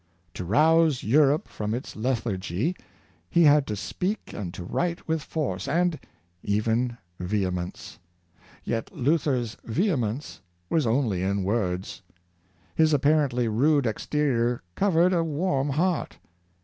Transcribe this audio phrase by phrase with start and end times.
[0.33, 2.75] To rouse Europe from its lethargy,
[3.29, 5.99] he had to speak and to write with force, and
[6.41, 7.99] even vehemence.
[8.63, 10.41] Yet Luther^s vehemence
[10.71, 12.01] was only in words.
[12.73, 16.17] His apparently rude exterior covered a warm heart.